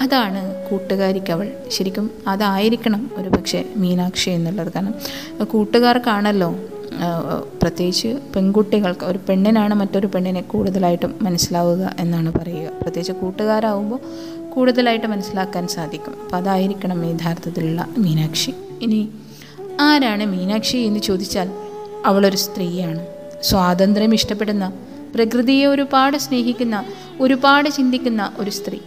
അതാണ് 0.02 0.70
കൂട്ടുകാരിക്ക് 0.70 1.32
അവൾ 1.32 1.54
ശരിക്കും 1.68 2.12
അതായിരിക്കണം 2.28 3.12
ഒരു 3.16 3.30
പക്ഷേ 3.30 3.66
മീനാക്ഷി 3.76 4.30
എന്നുള്ളത്. 4.30 4.74
കാരണം 4.74 4.96
കൂട്ടുകാർക്കാണല്ലോ 5.46 6.50
പ്രത്യേകിച്ച് 7.62 8.20
പെൺകുട്ടികൾക്ക് 8.36 9.06
ഒരു 9.06 9.20
പെണ്ണിനാണ് 9.30 9.74
മറ്റൊരു 9.74 10.08
പെണ്ണിനെ 10.08 10.42
കൂടുതലായിട്ടും 10.42 11.16
മനസ്സിലാവുക 11.22 11.96
എന്നാണ് 12.00 12.34
പറയുക. 12.34 12.70
പ്രത്യേകിച്ച് 12.82 13.12
കൂട്ടുകാരാവുമ്പോൾ 13.12 14.00
കൂടുതലായിട്ട് 14.50 15.08
മനസ്സിലാക്കാൻ 15.08 15.68
സാധിക്കും. 15.68 16.14
അപ്പോൾ 16.24 16.38
അതായിരിക്കണം 16.38 17.06
യഥാർത്ഥത്തിലുള്ള 17.10 17.88
മീനാക്ഷി. 17.98 18.54
ഇനി 18.82 19.10
ആരാണ് 19.80 20.26
മീനാക്ഷി 20.26 20.78
എന്ന് 20.78 21.00
ചോദിച്ചാൽ 21.00 21.50
അവളൊരു 22.06 22.36
സ്ത്രീയാണ്. 22.36 23.06
സ്വാതന്ത്ര്യം 23.44 24.14
ഇഷ്ടപ്പെടുന്ന 24.14 24.74
പ്രകൃതിയെ 25.16 25.66
ഒരുപാട് 25.66 26.18
സ്നേഹിക്കുന്ന 26.18 26.86
ഒരുപാട് 27.22 27.70
ചിന്തിക്കുന്ന 27.70 28.32
ഒരു 28.40 28.50
സ്ത്രീ. 28.50 28.80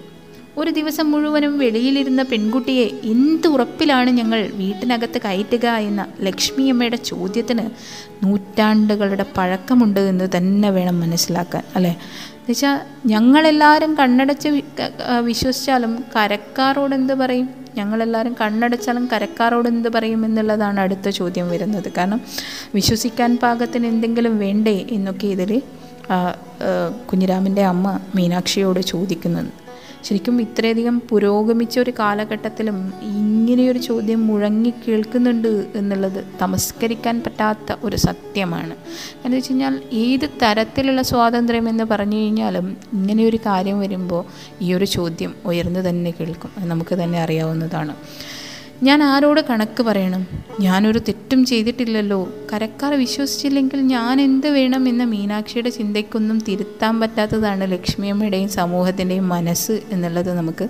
ഒരു 0.61 0.71
ദിവസം 0.71 1.07
മുഴുവനും 1.11 1.53
വെളിയിലിരുന്ന 1.59 2.23
പെൺകുട്ടിയെ 2.23 2.87
എന്ത് 3.13 3.47
ഉറപ്പിലാണ് 3.49 4.11
ഞങ്ങൾ 4.11 4.41
വീട്ടിനകത്ത് 4.61 5.19
കയറ്റുക 5.25 5.67
എന്ന 5.89 6.03
ലക്ഷ്മിയമ്മയുടെ 6.21 6.99
ചോദ്യത്തിന് 7.11 7.65
നൂറ്റാണ്ടുകളുടെ 8.25 9.27
പഴക്കമുണ്ട് 9.37 10.01
എന്ന് 10.13 10.27
തന്നെ 10.37 10.71
വേണം 10.71 10.97
മനസ്സിലാക്കാൻ 11.01 11.63
അല്ലേ? 11.77 11.93
എന്നുവെച്ചാൽ 12.39 12.77
ഞങ്ങളെല്ലാവരും 13.07 13.93
കണ്ണടച്ച് 14.01 14.49
വിശ്വസിച്ചാലും 15.29 15.93
കരക്കാരോട് 16.17 16.95
എന്ത് 16.95 17.15
പറയും? 17.15 17.49
ഞങ്ങളെല്ലാവരും 17.79 18.35
കണ്ണടച്ചാലും 18.41 19.09
കരക്കാരോട് 19.13 19.69
എന്ത് 19.69 19.89
പറയും 19.97 20.21
എന്നുള്ളതാണ് 20.25 20.81
അടുത്ത 20.81 21.09
ചോദ്യം 21.19 21.47
വരുന്നത്. 21.51 21.89
കാരണം 21.99 22.21
വിശ്വസിക്കാൻ 22.75 23.31
പാകത്തിന് 23.43 23.87
എന്തെങ്കിലും 23.87 24.39
വേണ്ടേ 24.39 24.77
എന്നൊക്കെ 24.97 25.27
ഇതിൽ 25.37 25.53
കുഞ്ഞിരാമന്റെ 27.11 27.65
അമ്മ 27.73 27.87
മീനാക്ഷിയോട് 28.15 28.81
ചോദിക്കുന്നത്. 28.93 29.51
ശരിക്കും 30.05 30.41
ഇത്രയധികം 30.41 31.03
പുരോഗമിച്ച 31.09 31.79
ഒരു 31.79 31.93
കാലഘട്ടത്തിലും 31.99 32.93
ഇങ്ങനെയൊരു 33.03 33.79
ചോദ്യം 33.79 34.27
മുഴങ്ങി 34.27 34.73
കേൾക്കുന്നുണ്ട് 34.89 35.67
എന്നുള്ളത് 35.75 36.25
തമസ്കരിക്കാൻ 36.43 37.23
പറ്റാത്ത 37.27 37.77
ഒരു 37.83 37.97
സത്യമാണ്. 37.97 38.75
എന്ന് 39.25 39.37
വെച്ച് 39.37 39.51
കഴിഞ്ഞാൽ 39.51 39.81
ഏത് 39.93 40.29
തരത്തിലുള്ള 40.43 41.03
സ്വാതന്ത്ര്യം 41.03 41.69
എന്ന് 41.69 41.85
പറഞ്ഞു 41.85 42.17
കഴിഞ്ഞാലും 42.17 42.77
ഇങ്ങനെയൊരു 42.93 43.37
കാര്യം 43.37 43.81
വരുമ്പോൾ 43.81 44.25
ഈ 44.61 44.75
ഒരു 44.75 44.85
ചോദ്യം 44.85 45.35
ഉയർന്നു 45.45 45.81
തന്നെ 45.81 46.11
കേൾക്കും. 46.11 46.51
നമുക്ക് 46.59 46.95
തന്നെ 46.95 47.23
അറിയാവുന്നതാണ്. 47.23 47.95
ഞാൻ 48.83 49.03
ആരോട് 49.03 49.41
കണക്ക് 49.41 49.83
പറയണം? 49.83 50.27
ഞാനൊരു 50.61 50.99
തെറ്റും 50.99 51.45
ചെയ്തിട്ടില്ലല്ലോ. 51.45 52.29
കരക്കാർ 52.53 52.95
വിശ്വസിച്ചില്ലെങ്കിൽ 52.95 53.81
ഞാൻ 53.81 54.21
എന്ത് 54.21 54.49
വേണം 54.49 54.89
എന്ന 54.89 55.05
മീനാക്ഷിയുടെ 55.05 55.71
ചിന്തയ്ക്കൊന്നും 55.71 56.39
തിരുത്താൻ 56.49 57.01
പറ്റാത്തതാണ് 57.01 57.73
ലക്ഷ്മിയമ്മയുടെയും 57.73 58.49
സമൂഹത്തിന്റെയും 58.49 59.29
മനസ്സ് 59.29 59.81
എന്നുള്ളത് 59.91 60.33
നമുക്ക് 60.33 60.69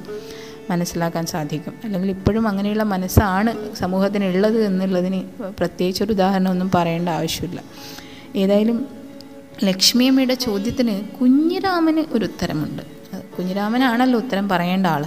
മനസ്സിലാക്കാൻ 0.70 1.26
സാധിക്കും. 1.26 1.74
അല്ലെങ്കിൽ 1.84 2.10
ഇപ്പോഴും 2.10 2.48
അങ്ങനെയുള്ള 2.48 2.82
മനസ്സാണ് 2.82 3.74
സമൂഹത്തിനുള്ളത് 3.74 4.64
എന്നുള്ളതിന് 4.64 5.22
പ്രത്യേകിച്ചൊരു 5.58 6.12
ഉദാഹരണമൊന്നും 6.12 6.70
പറയേണ്ട 6.74 7.08
ആവശ്യമില്ല. 7.08 7.62
ഏതായാലും 8.36 8.86
ലക്ഷ്മിയമ്മയുടെ 9.64 10.34
ചോദ്യത്തിന് 10.34 11.00
കുഞ്ഞിരാമന് 11.20 12.04
ഒരു 12.12 12.24
ഉത്തരമുണ്ട്. 12.24 12.82
കുഞ്ഞിരാമനാണല്ലോ 13.38 14.20
ഉത്തരം 14.20 14.48
പറയേണ്ട 14.48 14.86
ആൾ 14.86 15.04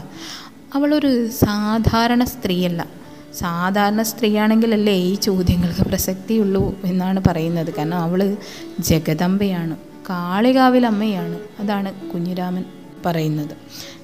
അവളൊരു 0.74 1.28
സാധാരണ 1.28 2.24
സ്ത്രീയല്ല. 2.24 2.88
സാധാരണ 3.40 4.01
സ്ത്രീയാണെങ്കിലല്ലേ 4.01 4.94
ഈ 4.94 5.16
ചോദ്യങ്ങൾക്ക് 5.16 5.82
പ്രസക്തിയുള്ളൂ 5.82 6.75
എന്നാണ് 6.84 7.24
പറയുന്നത്. 7.28 7.74
കാരണം 7.74 7.98
അവൾ 7.98 8.38
ജഗദമ്പയാണ് 8.80 9.78
കാളികാവിലമ്മയാണ് 10.10 11.40
അതാണ് 11.60 11.94
കുഞ്ഞിരാമൻ 11.94 12.63
പറയുന്നത്. 13.06 13.58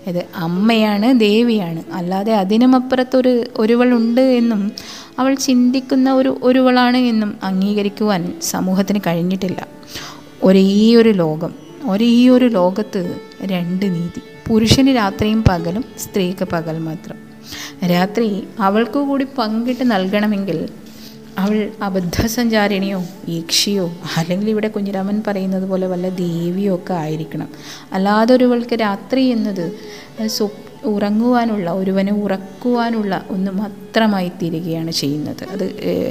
ഇത് 0.10 0.26
അമ്മയാണ് 0.36 1.20
ദേവിയാണ്. 1.20 1.84
അല്ലാതെ 1.92 2.34
അതിനുമപ്പുറത്തൊരു 2.34 3.46
ഒരുവളുണ്ട് 3.58 4.22
എന്നും 4.22 4.72
അവൾ 5.20 5.36
ചിന്തിക്കുന്ന 5.36 6.14
ഒരു 6.14 6.38
ഒരുവളാണ് 6.44 6.98
എന്നും 6.98 7.38
അംഗീകരിക്കുവാൻ 7.44 8.40
സമൂഹത്തിന് 8.42 9.00
കഴിഞ്ഞിട്ടില്ല. 9.08 9.68
ഒരേ 10.44 10.96
ഒരു 10.96 11.10
ലോകം 11.10 11.54
ഒരേ 11.90 12.30
ഒരു 12.30 12.46
ലോകത്ത് 12.46 13.20
രണ്ട് 13.44 13.86
നീതി. 13.86 14.22
പുരുഷന് 14.48 14.96
രാത്രിയും 14.96 15.44
പകലും 15.44 15.86
സ്ത്രീക്ക് 16.00 16.46
പകൽ 16.46 16.78
മാത്രം. 16.80 17.18
രാത്രി 17.90 18.48
അവൾക്കു 18.60 19.00
കൂടി 19.00 19.26
പങ്കിട്ട് 19.38 19.84
നൽകണമെങ്കിൽ 19.92 20.70
അവൾ 21.38 21.72
അബദ്ധസഞ്ചാരിണിയോ 21.82 23.06
യക്ഷിയോ 23.30 23.86
അല്ലെങ്കിൽ 24.18 24.50
ഇവിടെ 24.50 24.68
കുഞ്ഞിരാമൻ 24.68 25.24
പറയുന്നത് 25.28 25.70
പോലെ 25.70 25.88
വല്ല 25.88 26.10
ദേവിയോ 26.10 26.76
ഒക്കെ 26.76 26.94
ആയിരിക്കണം. 26.94 27.50
അല്ലാതൊരുവൾക്ക് 27.94 28.76
രാത്രി 28.82 29.24
എന്നത് 29.26 29.66
സ്വ 30.26 30.48
ഉറങ്ങുവാനുള്ള 30.86 31.72
ഒരുവനെ 31.72 32.12
ഉറക്കുവാനുള്ള 32.12 33.26
ഒന്ന് 33.32 33.52
മാത്രമായി 33.52 34.32
തീരുകയാണ് 34.42 34.92
ചെയ്യുന്നത്. 34.92 35.44
അത് 35.54 35.66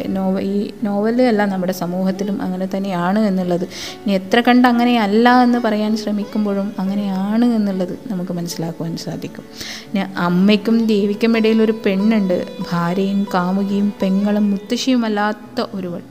നോവ 0.09 0.41
ഈ 0.41 0.71
നോവലല്ല 0.83 1.45
നമ്മുടെ 1.47 1.73
സമൂഹത്തിലും 1.73 2.43
അങ്ങനെ 2.43 2.67
തന്നെയാണ് 2.75 3.19
എന്നുള്ളത്. 3.19 3.67
ഇനി 4.03 4.13
എത്ര 4.13 4.41
കണ്ട് 4.41 4.69
അങ്ങനെയല്ല 4.69 5.43
എന്ന് 5.43 5.59
പറയാൻ 5.59 5.97
ശ്രമിക്കുമ്പോഴും 5.97 6.73
അങ്ങനെയാണ് 6.79 7.45
എന്നുള്ളത് 7.45 7.99
നമുക്ക് 8.11 8.33
മനസ്സിലാക്കുവാൻ 8.33 8.97
സാധിക്കും. 8.97 9.45
പിന്നെ 9.85 10.05
അമ്മയ്ക്കും 10.17 10.87
ദേവിക്കും 10.87 11.37
ഇടയിൽ 11.37 11.63
ഒരു 11.63 11.75
പെണ്ണുണ്ട്. 11.87 12.47
ഭാര്യയും 12.73 13.27
കാമുകിയും 13.35 13.89
പെങ്ങളും 14.03 14.51
മുത്തശ്ശിയുമല്ലാത്ത 14.51 15.67
ഒരുവൾ. 15.75 16.03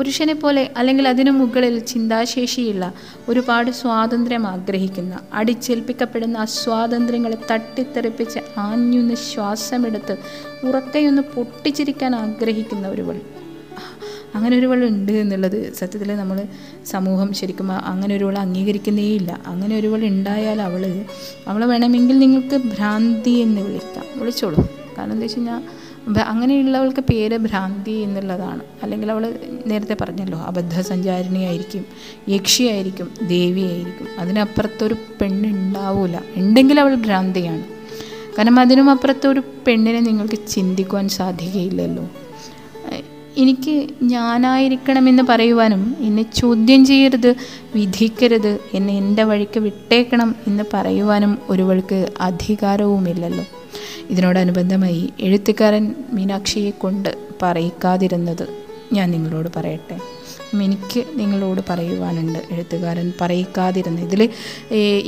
പുരുഷനെ 0.00 0.34
പോലെ 0.34 0.70
അല്ലെങ്കിൽ 0.76 1.08
അതിനു 1.08 1.30
മുകളിൽ 1.30 1.78
ചിന്താശേഷിയുള്ള 1.78 2.92
ഒരുപാട് 3.28 3.70
സ്വാതന്ത്ര്യം 3.70 4.46
ആഗ്രഹിക്കുന്ന 4.46 5.18
അടിച്ചേൽപ്പിക്കപ്പെടുന്ന 5.32 6.38
അസ്വാതന്ത്ര്യങ്ങളെ 6.38 7.36
തട്ടിത്തെറിപ്പിച്ച് 7.50 8.38
ആഞ്ഞൊന്ന് 8.58 9.14
ശ്വാസമെടുത്ത് 9.14 10.16
ഉറക്കയൊന്ന് 10.66 11.22
പൊട്ടിച്ചിരിക്കാൻ 11.22 12.14
ആഗ്രഹിക്കുന്ന 12.16 12.88
ഒരുവൾ. 12.88 13.20
അങ്ങനെ 14.34 14.58
ഒരുവൾ 14.58 14.84
ഉണ്ട് 14.84 15.12
എന്നുള്ളത് 15.12 15.72
സത്യത്തിൽ 15.72 16.16
നമ്മൾ 16.16 16.42
സമൂഹം 16.86 17.32
ശരിക്കും 17.32 17.72
അങ്ങനെ 17.72 18.16
ഒരുവൾ 18.16 18.38
അംഗീകരിക്കുന്നേയില്ല 18.38 19.40
അങ്ങനെ 19.46 19.76
ഒരുവൾ 19.76 20.04
ഉണ്ടായാൽ 20.04 20.62
അവൾ 20.62 21.04
അവളെ 21.46 21.66
വേണമെങ്കിൽ 21.66 22.18
നിങ്ങൾക്ക് 22.18 22.56
ഭ്രാന്തി 22.56 23.30
എന്ന് 23.30 23.60
വിളിക്കാം. 23.60 24.04
വിളിച്ചോളൂ. 24.16 24.70
കാരണം 24.98 25.12
എന്താ 25.12 25.22
വെച്ച് 25.22 25.36
കഴിഞ്ഞാൽ 25.36 25.62
അങ്ങനെയുള്ളവൾക്ക് 26.20 27.00
പേര് 27.00 27.36
ഭ്രാന്തി 27.36 27.90
എന്നുള്ളതാണ്. 27.90 28.60
അല്ലെങ്കിൽ 28.82 29.10
അവൾ 29.10 29.38
നേരത്തെ 29.66 29.96
പറഞ്ഞല്ലോ 30.00 30.38
അബദ്ധ 30.38 30.58
അബദ്ധസഞ്ചാരിണിയായിരിക്കും 30.58 31.84
യക്ഷിയായിരിക്കും 32.28 33.10
ദേവിയായിരിക്കും. 33.28 34.06
അതിനപ്പുറത്തൊരു 34.18 34.96
പെണ്ണുണ്ടാവില്ല 35.20 36.22
ഉണ്ടെങ്കിൽ 36.36 36.80
അവൾ 36.80 36.94
ഭ്രാന്തിയാണ്. 36.94 37.64
കാരണം 38.38 38.60
അതിനും 38.60 38.90
അപ്പുറത്തൊരു 38.90 39.42
പെണ്ണിനെ 39.66 40.00
നിങ്ങൾക്ക് 40.00 40.38
ചിന്തിക്കുവാൻ 40.48 41.08
സാധിക്കുകയില്ലല്ലോ. 41.08 42.08
എനിക്ക് 43.36 43.90
ഞാനായിരിക്കണമെന്ന് 44.02 45.22
പറയുവാനും 45.22 45.96
എന്നെ 46.00 46.22
ചോദ്യം 46.22 46.84
ചെയ്യരുത് 46.84 47.34
വിധിക്കരുത് 47.74 48.58
എന്നെ 48.74 48.98
എന്റെ 48.98 49.22
വഴിക്ക് 49.22 49.60
വിട്ടേക്കണം 49.60 50.34
എന്ന് 50.46 50.64
പറയുവാനും 50.74 51.38
ഒരുവൾക്ക് 51.48 52.08
അധികാരവുമില്ലല്ലോ. 52.20 53.44
ഇതിനോടനുബന്ധമായി 54.10 55.12
എഴുത്തുകാരൻ 55.20 55.94
മീനാക്ഷിയെ 56.12 56.70
കൊണ്ട് 56.70 57.10
പറയിക്കാതിരുന്നത് 57.42 58.46
ഞാൻ 58.92 59.10
നിങ്ങളോട് 59.10 59.48
പറയട്ടെ. 59.56 60.00
എനിക്ക് 60.62 61.04
നിങ്ങളോട് 61.14 61.60
പറയുവാനുണ്ട് 61.68 62.38
എഴുത്തുകാരൻ 62.50 63.12
പറയിക്കാതിരുന്നത്. 63.20 64.04
ഇതിൽ 64.04 64.22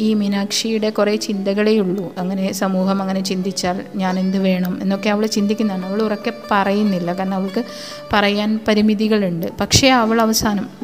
ഈ 0.07 0.15
മീനാക്ഷിയുടെ 0.15 0.91
കുറേ 0.91 1.17
ചിന്തകളേ 1.17 1.79
ഉള്ളൂ. 1.79 2.15
അങ്ങനെ 2.19 2.53
സമൂഹം 2.53 3.03
അങ്ങനെ 3.03 3.21
ചിന്തിച്ചാൽ 3.21 3.85
ഞാൻ 3.97 4.19
എന്ത് 4.19 4.39
വേണം 4.39 4.79
എന്നൊക്കെ 4.83 5.11
അവൾ 5.11 5.27
ചിന്തിക്കുന്നതാണ്. 5.27 5.87
അവൾ 5.87 6.03
ഉറക്കെ 6.03 6.33
പറയുന്നില്ല. 6.51 7.13
കാരണം 7.13 7.35
അവൾക്ക് 7.35 7.65
പറയാൻ 8.13 8.61
പരിമിതികളുണ്ട്. 8.69 9.47
പക്ഷേ 9.61 9.89
അവൾ 9.89 10.21
അവസാനം 10.21 10.82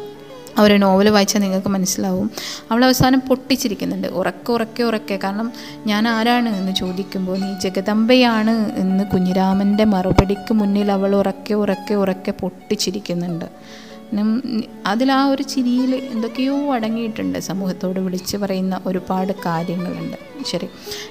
ആ 0.58 0.62
ഒരു 0.62 0.74
നോവൽ 0.74 1.08
വായിച്ചാൽ 1.08 1.40
നിങ്ങൾക്ക് 1.40 1.68
മനസ്സിലാവും. 1.68 2.30
അവൾ 2.70 2.84
അവസാനം 2.84 3.20
പൊട്ടിച്ചിരിക്കുന്നുണ്ട്. 3.20 4.08
ഉറക്കെ 4.08 4.52
ഉറക്കെ 4.52 4.82
ഉറക്കെ. 4.82 5.18
കാരണം 5.24 5.52
ഞാൻ 5.86 6.08
ആരാണ് 6.08 6.48
എന്ന് 6.48 6.74
ചോദിക്കുമ്പോൾ 6.74 7.38
നീ 7.38 7.54
ജഗദമ്പയാണ് 7.60 8.72
എന്ന് 8.72 9.04
കുഞ്ഞിരാമന്റെ 9.04 9.84
മറുപടിക്ക് 9.84 10.54
മുന്നിൽ 10.54 10.92
അവൾ 10.92 11.16
ഉറക്കെ 11.16 11.54
ഉറക്കെ 11.54 11.94
ഉറക്കെ 11.94 12.30
പൊട്ടിച്ചിരിക്കുന്നുണ്ട്. 12.30 13.44
അതിൽ 14.86 15.12
ആ 15.12 15.26
ഒരു 15.26 15.42
ചിരിയിൽ 15.42 15.94
എന്തൊക്കെയോ 15.94 16.74
അടങ്ങിയിട്ടുണ്ട്. 16.74 17.38
സമൂഹത്തോട് 17.38 18.00
വിളിച്ചു 18.00 18.36
പറയുന്ന 18.36 18.80
ഒരുപാട് 18.86 19.32
കാര്യങ്ങളുണ്ട്. 19.32 20.16
ശരി. 20.46 20.66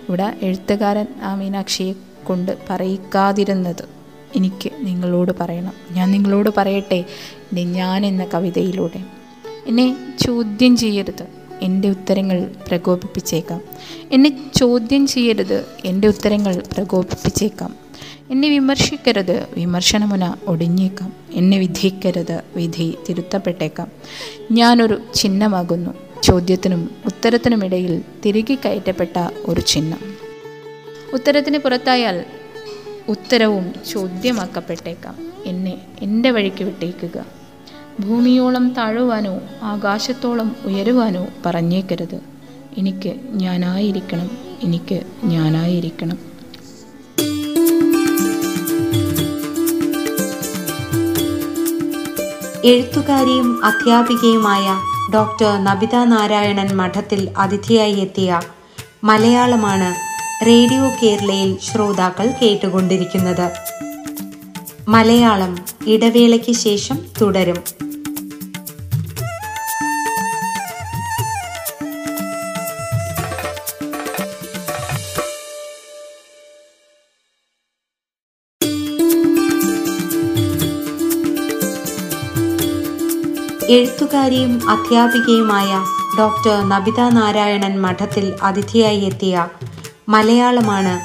ഇവിടെ 0.10 0.34
എഴുത്തുകാരൻ 0.42 1.08
ആ 1.24 1.36
മീനാക്ഷിയെ 1.36 1.94
കൊണ്ട് 2.24 2.58
പറയിക്കാതിരുന്നത് 2.70 3.84
എനിക്ക് 4.36 4.72
നിങ്ങളോട് 4.80 5.32
പറയണം. 5.40 5.74
ഞാൻ 5.92 6.12
നിങ്ങളോട് 6.12 6.50
പറയട്ടെ. 6.58 7.06
ഞാൻ 7.54 8.06
എന്ന 8.06 8.26
കവിതയിലൂടെ. 8.26 9.17
എന്നെ 9.68 10.16
ചോദ്യം 10.22 10.78
ചെയ്യരുത്. 10.78 11.28
എന്റെ 11.62 11.90
ഉത്തരങ്ങൾ 11.90 12.52
പ്രകോപിപ്പിച്ചേക്കാം. 12.68 13.62
എന്നെ 14.12 14.52
ചോദ്യം 14.56 15.08
ചെയ്യരുത്. 15.08 15.66
എന്റെ 15.86 16.08
ഉത്തരങ്ങൾ 16.08 16.64
പ്രകോപിപ്പിച്ചേക്കാം. 16.74 17.76
എന്നെ 18.30 18.50
വിമർശിക്കരുത്. 18.50 19.48
വിമർശനമുന 19.54 20.36
ഒടിഞ്ഞേക്കാം. 20.48 21.14
എന്നെ 21.34 21.60
വിധിക്കരുത് 21.60 22.44
വിധി 22.56 22.98
തിരുത്തപ്പെട്ടേക്കാം. 23.10 23.92
ഞാനൊരു 24.52 25.02
ചിഹ്നമാകുന്നു. 25.16 25.92
ചോദ്യത്തിനും 26.24 26.92
ഉത്തരത്തിനുമിടയിൽ 27.06 28.04
തിരികെ 28.26 28.56
കയറ്റപ്പെട്ട 28.56 29.30
ഒരു 29.46 29.62
ചിഹ്നം. 29.62 30.00
ഉത്തരത്തിന് 31.14 31.58
പുറത്തായാൽ 31.58 32.26
ഉത്തരവും 33.08 33.74
ചോദ്യമാക്കപ്പെട്ടേക്കാം. 33.92 35.34
എന്നെ 35.46 35.78
എന്റെ 36.02 36.32
വഴിക്ക് 36.32 36.64
വിട്ടേക്കുക. 36.64 37.37
ഭൂമിയോളം 38.00 38.74
താഴുവാനോ 38.74 39.40
ആകാശത്തോളം 39.64 40.56
ഉയരുവാനോ 40.66 41.28
പറഞ്ഞേക്കരുത്. 41.46 42.20
എനിക്ക് 42.78 43.14
ഞാനായിരിക്കണം. 43.26 44.30
എനിക്ക് 44.64 45.04
ഞാനായിരിക്കണം. 45.24 46.28
എഴുത്തുകാരിയും 52.66 53.66
അധ്യാപികയുമായ 53.66 54.78
ഡോക്ടർ 55.14 55.64
നബിത 55.64 55.96
നാരായണൻ 55.96 56.76
മഠത്തിൽ 56.76 57.30
അതിഥിയായി 57.38 57.94
എത്തിയ 57.94 58.42
മലയാളമാണ് 59.04 59.96
റേഡിയോ 60.48 60.90
കേരളയിൽ 61.04 61.58
ശ്രോതാക്കൾ 61.58 62.34
കേട്ടുകൊണ്ടിരിക്കുന്നത്. 62.42 63.52
മലയാളം 64.88 65.58
ഇടവേളയ്ക്ക് 65.88 66.52
ശേഷം 66.52 66.98
തുടരും. 67.22 67.87
എഴുത്തുകാരിയും 83.70 84.70
അധ്യാപികയുമായ 84.70 85.84
ഡോക്ടർ 86.20 86.70
നബിത 86.70 87.00
നാരായണൻ 87.00 87.82
മഠത്തിൽ 87.82 88.34
അതിഥിയായി 88.42 89.00
എത്തിയ 89.00 89.48
മലയാളമാണ് 90.10 91.00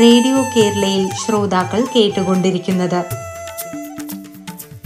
റേഡിയോ 0.00 0.36
കേരളയിൽ 0.36 1.08
ശ്രോതാക്കൾ 1.26 1.84
കേട്ടുകൊണ്ടിരിക്കുന്നത്. 1.96 3.04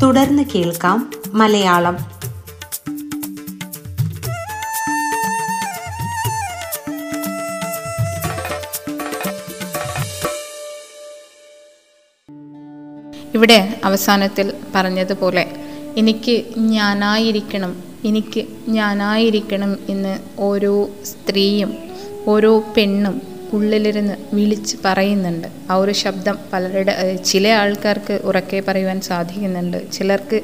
തുടർന്ന് 0.02 0.44
കേൾക്കാം 0.54 1.10
മലയാളം. 1.32 1.98
ഇവിടെ 13.34 13.80
അവസാനത്തിൽ 13.84 14.52
പറഞ്ഞതുപോലെ 14.74 15.69
എനിക്ക് 16.00 16.36
ഞാനായിരിക്കണം 16.74 17.72
എനിക്ക് 18.04 18.42
ഞാനായിരിക്കണം 18.68 19.78
എന്ന് 19.88 20.14
ഓരോ 20.38 20.74
സ്ത്രീയും 21.04 21.72
ഓരോ 22.26 22.52
പെണ്ണും 22.76 23.16
ഉള്ളിലിരുന്ന് 23.52 24.14
വിളിച്ച് 24.32 24.76
പറയുന്നുണ്ട്. 24.84 25.48
ആ 25.70 25.74
ഒരു 25.74 25.92
ശബ്ദം 25.92 26.36
പലരുടെ 26.52 26.92
ചില 27.30 27.48
ആൾക്കാർക്ക് 27.62 28.14
ഉറക്കെ 28.24 28.58
പറയുവാൻ 28.68 28.98
സാധിക്കുന്നുണ്ട്. 29.00 29.78
ചിലർക്ക് 29.92 30.38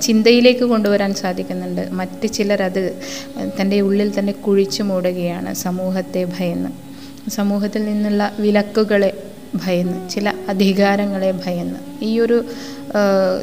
ചിന്തയിലേക്ക് 0.00 0.64
കൊണ്ടുവരാൻ 0.72 1.14
സാധിക്കുന്നുണ്ട്. 1.14 1.82
മറ്റ് 1.90 2.26
ചിലരത് 2.36 2.84
തന്റെ 3.60 3.80
ഉള്ളിൽ 3.80 4.18
തന്നെ 4.18 4.32
കുഴിച്ചു 4.32 4.82
മൂടുകയാണ് 4.82 5.54
സമൂഹത്തെ 5.64 6.22
ഭയന്ന്. 6.38 6.70
സമൂഹത്തിൽ 7.30 7.82
നിന്നുള്ള 7.84 8.22
വിലക്കുകളെ 8.38 9.10
ഭയന്ന് 9.54 10.10
ചില 10.10 10.32
അധികാരങ്ങളെ 10.48 11.30
ഭയന്ന്. 11.46 12.04
ഈ 12.04 12.20
ഒരു 12.20 12.44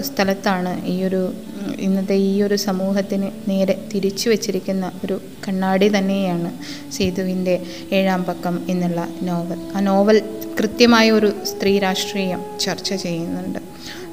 സ്ഥലത്താണ് 0.02 0.86
ഈ 0.86 1.04
ഒരു 1.04 1.34
ഇന്നത്തെ 1.80 2.16
ഈ 2.16 2.42
ഒരു 2.42 2.56
സമൂഹത്തിന് 2.56 3.32
നേരെ 3.50 3.86
തിരിച്ചു 3.94 4.30
വച്ചിരിക്കുന്ന 4.30 4.92
ഒരു 5.06 5.22
കണ്ണാടി 5.48 5.98
തന്നെയാണ് 5.98 6.52
സേതുവിന്റെ 6.92 7.62
ഏഴാം 7.92 8.24
പക്കം 8.24 8.66
എന്നുള്ള 8.70 9.08
നോവൽ. 9.22 9.60
ആ 9.76 9.80
നോവൽ 9.80 10.22
കൃത്യമായ 10.60 11.12
ഒരു 11.12 11.34
സ്ത്രീ 11.44 11.80
രാഷ്ട്രീയം 11.80 12.44
ചർച്ച 12.60 12.94
ചെയ്യുന്നുണ്ട്. 12.94 13.60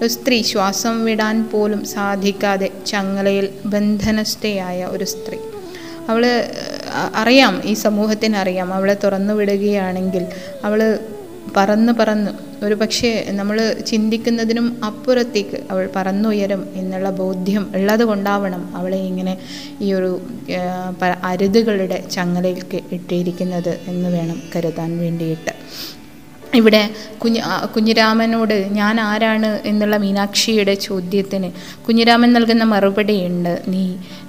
ഒരു 0.01 0.09
സ്ത്രീ 0.09 0.43
ശ്വാസം 0.43 1.05
വിടാൻ 1.05 1.49
പോലും 1.53 1.85
സാധിക്കാതെ 1.85 2.71
ചങ്ങലയിൽ 2.87 3.49
ബന്ധനസ്ഥയായ 3.67 4.85
ഒരു 4.85 5.05
സ്ത്രീ. 5.05 5.39
അവൾ 6.09 6.45
അറിയാം 7.15 7.63
ഈ 7.65 7.75
സമൂഹത്തിന് 7.75 8.37
അറിയാം 8.37 8.75
അവളെ 8.75 8.97
തുറന്നു 9.05 9.35
വിടുകയാണെങ്കിൽ 9.35 10.27
അവൾ 10.65 10.99
പറന്ന് 11.57 11.93
പറന്ന്. 11.93 12.31
ഒരു 12.65 12.75
പക്ഷേ 12.75 13.11
നമ്മൾ 13.31 13.57
ചിന്തിക്കുന്നതിനും 13.87 14.67
അപ്പുറത്തേക്ക് 14.85 15.59
അവൾ 15.71 15.85
പറന്നുയരും 15.97 16.63
എന്നുള്ള 16.75 17.11
ബോധ്യം 17.11 17.65
ഉള്ളത് 17.75 18.05
കൊണ്ടാവണം 18.05 18.63
അവളെ 18.77 19.01
ഇങ്ങനെ 19.11 19.35
ഈ 19.81 19.89
ഒരു 19.93 20.11
അരുതുകളുടെ 21.31 21.99
ചങ്ങലയിലേക്ക് 22.11 22.81
ഇട്ടിരിക്കുന്നത് 22.93 23.73
എന്ന് 23.89 24.09
വേണം 24.09 24.39
കരുതാൻ 24.57 24.99
വേണ്ടിയിട്ട്. 24.99 25.52
ഇവിടെ 26.59 26.81
കുഞ്ഞ് 27.19 27.43
കുഞ്ഞിരാമനോട് 27.75 28.55
ഞാൻ 28.71 29.01
ആരാണ്? 29.01 29.61
എന്നുള്ള 29.65 29.97
മീനാക്ഷിയുടെ 29.97 30.75
ചോദ്യത്തിന് 30.75 31.49
കുഞ്ഞിരാമൻ 31.87 32.33
നൽകുന്ന 32.33 32.65
മറുപടിയുണ്ട് 32.65 33.63
നീ 33.69 33.85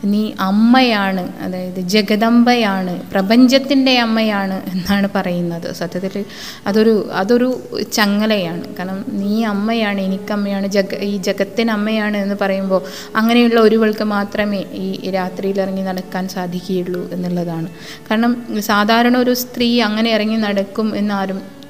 നീ 0.06 0.22
അമ്മയാണ് 0.39 1.24
അതായത് 1.42 1.80
ജഗദമ്പയാണ് 1.94 3.01
പ്രപഞ്ചത്തിന്റെ 3.12 4.00
അമ്മയാണ് 4.00 4.62
എന്നാണ് 4.72 5.10
പറയുന്നത്. 5.15 5.74
സത്യത്തിൽ 5.74 6.25
അതൊരു 6.68 7.10
അതൊരു 7.13 7.50
ചങ്ങലയാണ്. 7.94 8.75
കാരണം 8.75 9.06
നീ 9.22 9.44
അമ്മയാണ് 9.44 10.01
എനിക്കമ്മയാണ് 10.01 10.68
ജഗ 10.68 11.01
ഈ 11.01 11.18
ജഗത്തിന് 11.18 11.72
അമ്മയാണ് 11.72 12.18
എന്ന് 12.18 12.36
പറയുമ്പോൾ 12.42 12.82
അങ്ങനെയുള്ള 13.15 13.60
ഒരുവൾക്ക് 13.60 14.03
മാത്രമേ 14.03 14.62
ഈ 14.84 15.10
രാത്രിയിൽ 15.10 15.62
ഇറങ്ങി 15.62 15.82
നടക്കാൻ 15.82 16.27
സാധിക്കുകയുള്ളൂ 16.27 17.03
എന്നുള്ളതാണ്. 17.12 17.70
കാരണം 18.12 18.34
സാധാരണ 18.60 19.18
ഒരു 19.18 19.34
സ്ത്രീ 19.34 19.70
അങ്ങനെ 19.82 20.12
ഇറങ്ങി 20.12 20.36
നടക്കും 20.36 20.96
എന്നാരും 20.96 21.62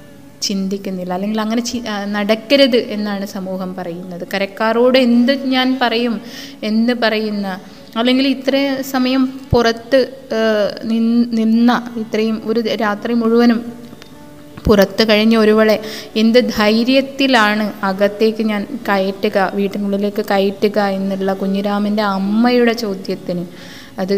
ചിന്തിക്കുന്നില്ല. 0.47 1.12
അല്ലെങ്കിൽ 1.17 1.39
അങ്ങനെ 1.45 1.62
നടക്കരുത് 2.15 2.79
എന്നാണ് 2.95 3.25
സമൂഹം 3.35 3.69
പറയുന്നത്. 3.79 4.23
കരക്കാരോട് 4.33 4.97
എന്ത് 5.07 5.33
ഞാൻ 5.55 5.67
പറയും 5.81 6.15
എന്ന് 6.69 6.95
പറയുന്ന 7.03 7.47
അല്ലെങ്കിൽ 8.00 8.25
ഇത്ര 8.35 8.55
സമയം 8.93 9.23
പുറത്ത് 9.51 10.00
നിന്ന 11.39 11.71
ഇത്രയും 12.03 12.38
ഒരു 12.50 12.62
രാത്രി 12.83 13.13
മുഴുവനും 13.21 13.59
പുറത്ത് 14.65 15.03
കഴിഞ്ഞ 15.09 15.35
ഒരുവളെ 15.38 15.75
എന്ത് 16.21 16.39
ധൈര്യത്തിലാണ് 16.57 17.65
അകത്തേക്ക് 17.89 18.43
ഞാൻ 18.51 18.62
കയറ്റുക 18.89 19.38
വീട്ടിനുള്ളിലേക്ക് 19.59 20.23
കയറ്റുക 20.31 20.79
എന്നുള്ള 20.97 21.33
കുഞ്ഞിരാമന്റെ 21.41 22.03
അമ്മയുടെ 22.17 22.73
ചോദ്യത്തിന്. 22.83 23.43
അത് 24.00 24.15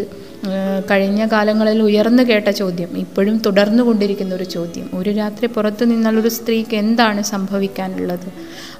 കഴിഞ്ഞ 0.92 1.26
കാലങ്ങളിൽ 1.26 1.82
ഉയർന്നു 1.84 2.24
കേട്ട 2.24 2.50
ചോദ്യം 2.50 2.98
ഇപ്പോഴും 2.98 3.38
തുടർന്നു 3.38 3.84
കൊണ്ടിരിക്കുന്ന 3.84 4.36
ഒരു 4.36 4.44
ചോദ്യം. 4.44 4.90
ഒരു 4.94 5.10
രാത്രി 5.10 5.46
പുറത്തു 5.48 5.86
നിന്നുള്ളൊരു 5.86 6.30
സ്ത്രീക്ക് 6.30 6.76
എന്താണ് 6.76 7.22
സംഭവിക്കാനുള്ളത്? 7.24 8.28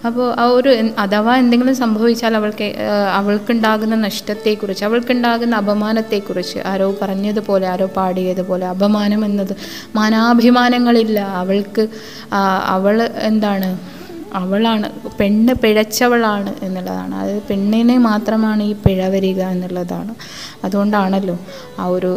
അപ്പോൾ 0.06 0.40
ആ 0.40 0.46
ഒരു 0.46 0.72
അഥവാ 1.00 1.38
എന്തെങ്കിലും 1.38 1.76
സംഭവിച്ചാൽ 1.76 2.36
അവൾക്ക് 2.36 2.68
അവൾക്കുണ്ടാകുന്ന 3.14 3.96
നഷ്ടത്തെക്കുറിച്ച് 3.96 4.86
അവൾക്കുണ്ടാകുന്ന 4.86 5.56
അപമാനത്തെക്കുറിച്ച് 5.56 6.60
ആരോ 6.66 6.96
പറഞ്ഞതുപോലെ 7.02 7.68
ആരോ 7.68 7.88
പാടിയതുപോലെ 7.98 8.68
അപമാനം 8.68 9.26
എന്നത് 9.26 9.56
മാനാഭിമാനങ്ങളില്ല. 9.96 11.20
അവൾക്ക് 11.20 11.86
അവൾ 12.76 12.96
എന്താണ് 13.02 13.95
അവളാണ്. 14.42 14.88
പെണ്ണ് 15.20 15.54
പിഴച്ചവളാണ് 15.64 16.52
എന്നുള്ളതാണ്. 16.66 17.16
അതായത് 17.16 17.44
പെണ്ണിനെ 17.50 17.98
മാത്രമാണ് 18.10 18.64
ഈ 18.64 18.74
പിഴ 18.74 19.08
വരിക 19.16 19.42
എന്നുള്ളതാണ്. 19.56 20.14
അതുകൊണ്ടാണല്ലോ 20.64 21.38
ആ 21.80 21.86
ഒരു 21.96 22.12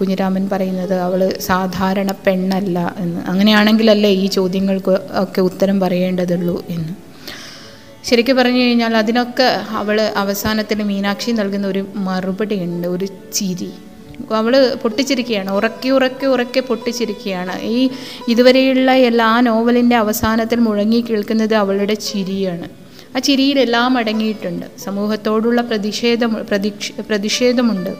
കുഞ്ഞിരാമൻ 0.00 0.44
പറയുന്നത് 0.52 0.94
അവൾ 1.06 1.20
സാധാരണ 1.48 2.10
പെണ്ണല്ല 2.26 2.78
എന്ന്. 2.98 3.20
അങ്ങനെയാണെങ്കിലല്ലേ 3.30 4.12
ഈ 4.24 4.26
ചോദ്യങ്ങൾക്ക് 4.38 4.94
ഒക്കെ 5.24 5.40
ഉത്തരം 5.40 5.78
പറയേണ്ടതുള്ളൂ 5.80 6.56
എന്ന്. 6.76 6.94
ശരിക്കും 8.08 8.36
പറഞ്ഞു 8.36 8.60
കഴിഞ്ഞാൽ 8.62 8.94
അതിനൊക്കെ 8.96 9.48
അവൾ 9.80 9.98
അവസാനത്തിന് 10.22 10.84
മീനാക്ഷി 10.84 11.30
നൽകുന്ന 11.30 11.66
ഒരു 11.66 11.82
മറുപടി 12.06 12.56
ഉണ്ട് 12.64 12.86
ഒരു 12.94 13.06
ചിരി. 13.36 13.72
അവൾ 14.32 14.74
പൊട്ടിച്ചിരിക്കുകയാണ്. 14.82 15.50
ഉറക്കി 15.50 15.88
ഉറക്കി 15.88 16.26
ഉറക്കി 16.26 16.60
പൊട്ടിച്ചിരിക്കുകയാണ്. 16.60 17.62
ഈ 17.62 17.90
ഇതുവരെയുള്ള 18.28 18.92
എല്ലാ 18.92 19.40
നോവലിന്റെ 19.40 19.96
അവസാനത്തിൽ 19.96 20.60
മുഴങ്ങി 20.60 21.00
കേൾക്കുന്നത് 21.00 21.54
അവളുടെ 21.54 21.94
ചിരിയാണ്. 21.94 22.68
ആ 23.16 23.18
ചിരിയിലെല്ലാം 23.18 23.98
അടങ്ങിയിട്ടുണ്ട്. 23.98 24.66
സമൂഹത്തോടുള്ള 24.78 25.60
പ്രതിഷേധം 25.60 26.46
പ്രതിക്ഷ 26.50 26.92
പ്രതിഷേധമുണ്ട്. 27.08 27.90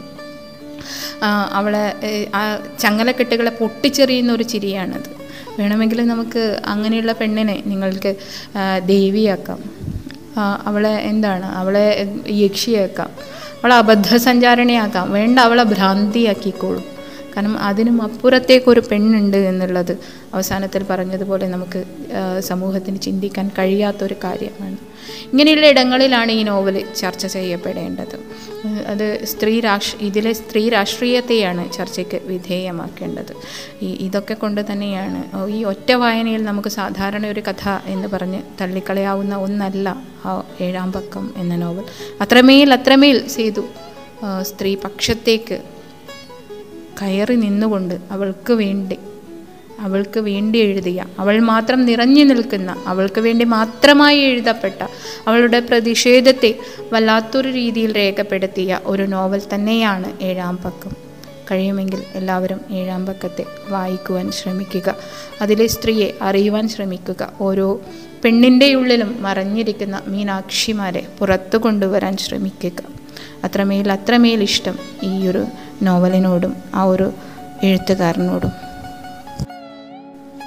അവളെ 1.53 1.97
ആ 2.35 2.59
ചങ്ങലക്കെട്ടുകളെ 2.79 3.51
പൊട്ടിച്ചെറിയുന്ന 3.51 4.33
ഒരു 4.33 4.43
ചിരിയാണത്. 4.43 5.25
വേണമെങ്കിൽ 5.59 6.07
നമുക്ക് 6.07 6.61
അങ്ങനെയുള്ള 6.67 7.13
പെണ്ണിനെ 7.13 7.63
നിങ്ങൾക്ക് 7.67 8.15
ദേവിയാക്കാം. 8.87 9.59
അവളെ 10.67 10.95
എന്താണ്? 10.95 11.47
അവളെ 11.47 12.15
യക്ഷിയാക്കാം. 12.29 13.11
അവളെ 13.65 13.75
അബദ്ധസഞ്ചാരണിയാക്കാം. 13.75 15.13
വേണ്ട 15.13 15.39
അവളെ 15.39 15.63
ഭ്രാന്തിയാക്കിക്കോളും. 15.65 16.94
കാരണം 17.37 17.59
അതിനും 17.59 18.03
അപ്പുറത്തേക്കൊരു 18.03 18.83
പെണ്ണുണ്ട് 18.91 19.37
എന്നുള്ളത് 19.37 19.99
അവസാനത്തിൽ 20.35 20.83
പറഞ്ഞതുപോലെ 20.91 21.49
നമുക്ക് 21.49 21.85
സമൂഹത്തിന് 22.41 23.01
ചിന്തിക്കാൻ 23.01 23.51
കഴിയാത്തൊരു 23.59 24.17
കാര്യമാണ്. 24.25 24.77
ഇങ്ങനെയുള്ള 25.33 25.67
ഇടങ്ങളിലാണ് 25.67 26.33
ഈ 26.33 26.43
നോവൽ 26.43 26.85
ചർച്ച 26.97 27.27
ചെയ്യപ്പെടേണ്ടത്. 27.27 28.17
അത് 28.87 29.25
സ്ത്രീ 29.25 29.61
രാഷ്ട്ര 29.61 30.05
ഇതിലെ 30.05 30.33
സ്ത്രീ 30.33 30.69
രാഷ്ട്രീയത്തെയാണ് 30.69 31.73
ചർച്ചയ്ക്ക് 31.73 32.21
വിധേയമാക്കേണ്ടത്. 32.25 33.33
ഈ 33.83 33.91
ഇതൊക്കെ 34.01 34.35
കൊണ്ട് 34.35 34.61
തന്നെയാണ് 34.73 35.49
ഈ 35.49 35.65
ഒറ്റ 35.65 35.93
വായനയിൽ 35.93 36.43
നമുക്ക് 36.45 36.69
സാധാരണ 36.69 37.27
ഒരു 37.27 37.41
കഥ 37.41 37.69
എന്ന് 37.87 38.09
പറഞ്ഞ് 38.09 38.43
തള്ളിക്കളയാവുന്ന 38.61 39.37
ഒന്നല്ല 39.37 39.89
ആ 40.25 40.43
ഏഴാം 40.61 40.93
പക്കം 40.93 41.35
എന്ന 41.37 41.57
നോവൽ. 41.57 41.85
അത്രമേൽ 42.21 42.73
അത്രമേൽ 42.73 43.27
ചെയ്തു 43.27 43.65
സ്ത്രീ 44.43 44.75
പക്ഷത്തേക്ക് 44.75 45.74
കയറി 47.03 47.35
നിന്നുകൊണ്ട് 47.35 47.99
അവൾക്ക് 48.11 48.53
വേണ്ടി 48.53 48.97
അവൾക്ക് 49.81 50.21
വേണ്ടി 50.21 50.59
എഴുതിയ 50.59 51.05
അവൾ 51.19 51.41
മാത്രം 51.41 51.87
നിറഞ്ഞു 51.87 52.25
നിൽക്കുന്ന 52.25 52.85
അവൾക്ക് 52.87 53.21
വേണ്ടി 53.21 53.45
മാത്രമായി 53.45 54.19
എഴുതപ്പെട്ട 54.19 54.83
അവളുടെ 55.27 55.61
പ്രതിഷേധത്തെ 55.61 56.59
വല്ലാത്തൊരു 56.93 57.49
രീതിയിൽ 57.49 57.97
രേഖപ്പെടുത്തിയ 57.97 58.81
ഒരു 58.85 59.03
നോവൽ 59.03 59.43
തന്നെയാണ് 59.55 60.23
ഏഴാം 60.23 60.57
പക്കം. 60.57 60.91
കഴിയുമെങ്കിൽ 61.51 62.03
എല്ലാവരും 62.15 62.61
ഏഴാം 62.71 63.07
പക്കത്തെ 63.07 63.45
വായിക്കുവാൻ 63.69 64.31
ശ്രമിക്കുക. 64.31 64.95
അതിലെ 65.43 65.67
സ്ത്രീയെ 65.67 66.13
അറിയുവാൻ 66.23 66.69
ശ്രമിക്കുക. 66.69 67.33
ഓരോ 67.41 67.81
പെണ്ണിന്റെ 68.25 68.75
ഉള്ളിലും 68.75 69.23
മറഞ്ഞിരിക്കുന്ന 69.23 70.03
മീനാക്ഷിമാരെ 70.07 71.07
പുറത്തു 71.19 71.57
കൊണ്ടുവരാൻ 71.57 72.17
ശ്രമിക്കുക. 72.17 72.83
അത്രമേൽ 73.45 73.93
അത്രമേൽ 73.93 74.43
ഇഷ്ടം 74.43 74.79
ഈ 75.03 75.29
ഒരു 75.29 75.47
നോവലിനോടും 75.83 76.57
ആ 76.75 76.85
ഒരു 76.85 77.13
എഴുത്തുകാരനോടും. 77.63 78.51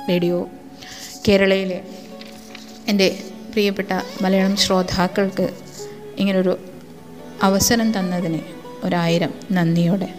റേഡിയോ 0.10 0.50
കേരളയിലെ 1.28 1.82
എന്റെ 2.88 3.24
പ്രിയപ്പെട്ട 3.52 3.88
മലയാളം 4.22 4.56
ശ്രോതാക്കൾക്ക് 4.56 5.50
ഇങ്ങനൊരു 6.18 6.58
അവസരം 7.44 8.00
തന്നതിന് 8.00 8.40
ഒരായിരം 8.84 9.34
നന്ദിയോടെ. 9.52 10.14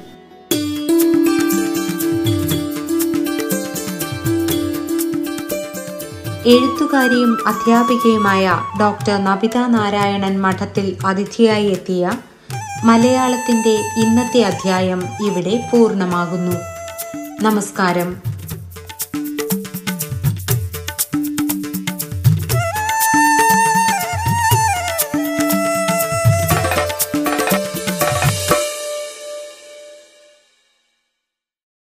എഴുത്തുകാരിയും 6.47 7.49
അധ്യാപികയുമായ 7.49 8.61
ഡോക്ടർ 8.81 9.25
നബിത 9.25 9.57
നാരായണൻ 9.57 10.41
മഠത്തിൽ 10.41 10.97
അതിഥിയായി 11.07 11.67
എത്തിയ 11.67 12.11
മലയാളത്തിന്റെ 12.85 14.01
ഇന്നത്തെ 14.01 14.43
അധ്യായം 14.43 15.03
ഇവിടെ 15.21 15.69
പൂർണമാകുന്നു. 15.73 16.57
നമസ്കാരം. 17.43 18.23